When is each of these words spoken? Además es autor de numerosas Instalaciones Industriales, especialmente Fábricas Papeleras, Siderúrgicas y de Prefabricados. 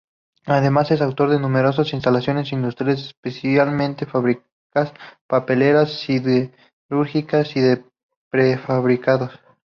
Además 0.47 0.89
es 0.89 0.99
autor 0.99 1.29
de 1.29 1.39
numerosas 1.39 1.93
Instalaciones 1.93 2.51
Industriales, 2.53 3.05
especialmente 3.05 4.07
Fábricas 4.07 4.95
Papeleras, 5.27 5.99
Siderúrgicas 5.99 7.55
y 7.55 7.59
de 7.59 7.85
Prefabricados. 8.31 9.39